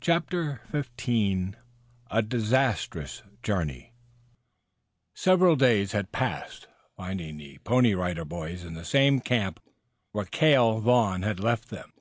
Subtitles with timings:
[0.00, 1.54] CHAPTER XV
[2.10, 3.92] A DISASTROUS JOURNEY
[5.14, 9.60] Several days had passed, finding the Pony Rider Boys in the same camp
[10.12, 11.92] where Cale Vaughn had left them.